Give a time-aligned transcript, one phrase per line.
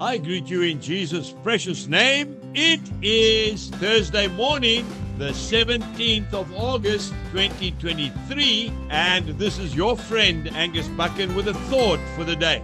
[0.00, 2.40] I greet you in Jesus' precious name.
[2.54, 4.86] It is Thursday morning,
[5.18, 12.00] the 17th of August, 2023, and this is your friend Angus Buchan with a thought
[12.16, 12.62] for the day.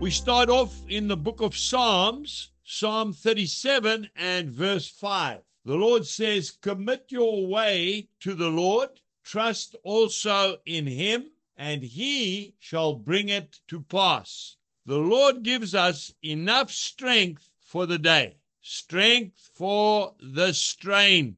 [0.00, 5.40] We start off in the book of Psalms, Psalm 37 and verse 5.
[5.66, 8.88] The Lord says, Commit your way to the Lord,
[9.22, 11.26] trust also in him,
[11.58, 14.56] and he shall bring it to pass.
[14.86, 21.36] The Lord gives us enough strength for the day, strength for the strain.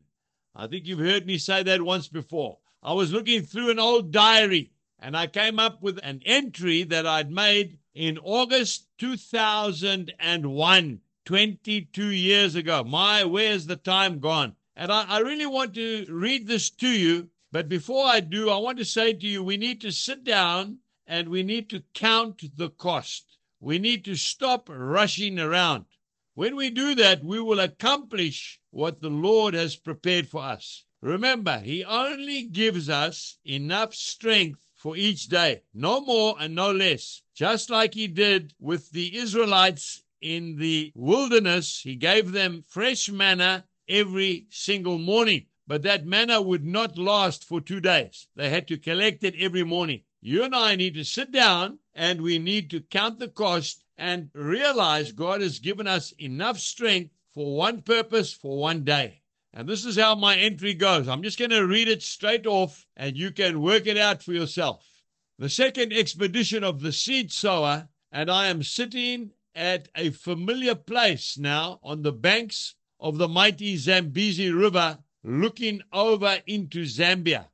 [0.54, 2.58] I think you've heard me say that once before.
[2.82, 7.06] I was looking through an old diary and I came up with an entry that
[7.06, 12.84] I'd made in August 2001, 22 years ago.
[12.84, 14.54] My, where's the time gone?
[14.76, 17.30] And I, I really want to read this to you.
[17.50, 20.78] But before I do, I want to say to you we need to sit down
[21.12, 23.36] and we need to count the cost.
[23.60, 25.84] We need to stop rushing around.
[26.32, 30.86] When we do that, we will accomplish what the Lord has prepared for us.
[31.02, 37.20] Remember, He only gives us enough strength for each day, no more and no less.
[37.34, 43.66] Just like He did with the Israelites in the wilderness, He gave them fresh manna
[43.86, 45.44] every single morning.
[45.66, 48.28] But that manna would not last for two days.
[48.34, 50.04] They had to collect it every morning.
[50.24, 54.30] You and I need to sit down and we need to count the cost and
[54.34, 59.22] realize God has given us enough strength for one purpose for one day.
[59.52, 61.08] And this is how my entry goes.
[61.08, 64.32] I'm just going to read it straight off and you can work it out for
[64.32, 64.86] yourself.
[65.40, 71.36] The second expedition of the seed sower, and I am sitting at a familiar place
[71.36, 77.48] now on the banks of the mighty Zambezi River, looking over into Zambia.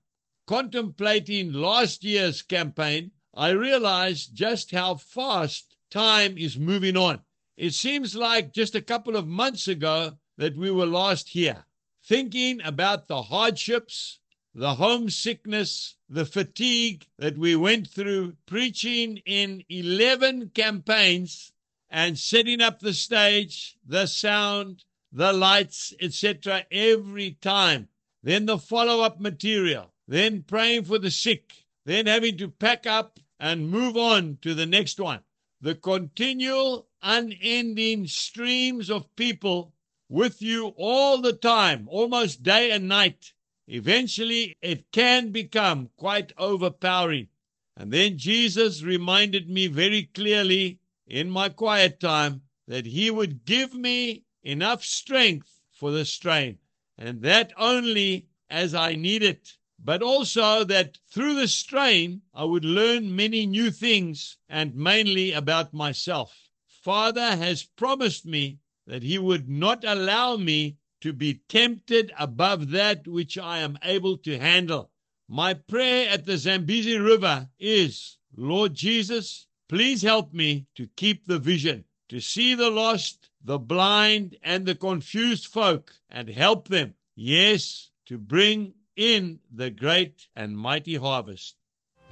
[0.48, 7.20] Contemplating last year's campaign, I realized just how fast time is moving on.
[7.58, 11.66] It seems like just a couple of months ago that we were last here,
[12.02, 14.20] thinking about the hardships,
[14.54, 21.52] the homesickness, the fatigue that we went through preaching in 11 campaigns
[21.90, 27.88] and setting up the stage, the sound, the lights, etc., every time.
[28.22, 31.52] Then the follow up material, then praying for the sick,
[31.84, 35.20] then having to pack up and move on to the next one.
[35.60, 39.74] The continual, unending streams of people
[40.08, 43.34] with you all the time, almost day and night.
[43.66, 47.28] Eventually, it can become quite overpowering.
[47.76, 53.74] And then Jesus reminded me very clearly in my quiet time that He would give
[53.74, 56.58] me enough strength for the strain,
[56.96, 62.64] and that only as I need it but also that through the strain, I would
[62.64, 66.50] learn many new things and mainly about myself.
[66.66, 73.06] Father has promised me that He would not allow me to be tempted above that
[73.06, 74.90] which I am able to handle.
[75.28, 81.38] My prayer at the Zambezi River is Lord Jesus, please help me to keep the
[81.38, 86.94] vision, to see the lost, the blind, and the confused folk and help them.
[87.14, 91.54] Yes, to bring in the great and mighty harvest.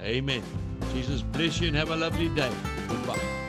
[0.01, 0.41] Amen.
[0.93, 2.51] Jesus bless you and have a lovely day.
[2.87, 3.46] Goodbye.